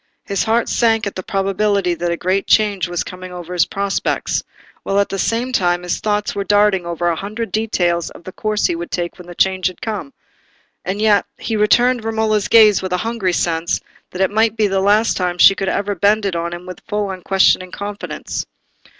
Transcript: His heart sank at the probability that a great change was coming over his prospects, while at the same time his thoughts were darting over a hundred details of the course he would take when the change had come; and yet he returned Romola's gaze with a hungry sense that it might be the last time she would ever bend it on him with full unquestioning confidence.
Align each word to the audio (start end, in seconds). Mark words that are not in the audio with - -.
His 0.23 0.45
heart 0.45 0.67
sank 0.67 1.05
at 1.05 1.13
the 1.13 1.21
probability 1.21 1.93
that 1.93 2.09
a 2.11 2.17
great 2.17 2.47
change 2.47 2.87
was 2.87 3.03
coming 3.03 3.31
over 3.31 3.53
his 3.53 3.67
prospects, 3.67 4.41
while 4.81 4.97
at 4.99 5.09
the 5.09 5.19
same 5.19 5.51
time 5.53 5.83
his 5.83 5.99
thoughts 5.99 6.33
were 6.33 6.43
darting 6.43 6.87
over 6.87 7.07
a 7.07 7.15
hundred 7.15 7.51
details 7.51 8.09
of 8.09 8.23
the 8.23 8.31
course 8.31 8.65
he 8.65 8.75
would 8.75 8.89
take 8.89 9.19
when 9.19 9.27
the 9.27 9.35
change 9.35 9.67
had 9.67 9.79
come; 9.79 10.11
and 10.83 10.99
yet 10.99 11.27
he 11.37 11.55
returned 11.55 12.03
Romola's 12.03 12.47
gaze 12.47 12.81
with 12.81 12.93
a 12.93 12.97
hungry 13.05 13.33
sense 13.33 13.79
that 14.09 14.21
it 14.21 14.31
might 14.31 14.57
be 14.57 14.65
the 14.65 14.79
last 14.79 15.17
time 15.17 15.37
she 15.37 15.53
would 15.59 15.69
ever 15.69 15.93
bend 15.93 16.25
it 16.25 16.35
on 16.35 16.51
him 16.51 16.65
with 16.65 16.81
full 16.87 17.11
unquestioning 17.11 17.69
confidence. 17.69 18.47